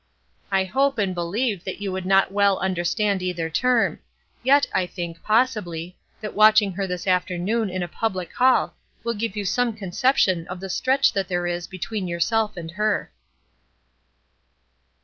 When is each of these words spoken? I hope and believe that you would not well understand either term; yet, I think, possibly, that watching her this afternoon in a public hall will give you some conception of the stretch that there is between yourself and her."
I 0.49 0.63
hope 0.63 0.97
and 0.97 1.13
believe 1.13 1.63
that 1.63 1.79
you 1.79 1.91
would 1.91 2.07
not 2.07 2.31
well 2.31 2.57
understand 2.57 3.21
either 3.21 3.51
term; 3.51 3.99
yet, 4.41 4.65
I 4.73 4.87
think, 4.87 5.21
possibly, 5.21 5.95
that 6.21 6.33
watching 6.33 6.71
her 6.71 6.87
this 6.87 7.05
afternoon 7.05 7.69
in 7.69 7.83
a 7.83 7.87
public 7.87 8.33
hall 8.33 8.73
will 9.03 9.13
give 9.13 9.35
you 9.35 9.45
some 9.45 9.73
conception 9.73 10.47
of 10.47 10.59
the 10.59 10.71
stretch 10.71 11.13
that 11.13 11.27
there 11.27 11.45
is 11.45 11.67
between 11.67 12.07
yourself 12.07 12.57
and 12.57 12.71
her." 12.71 13.11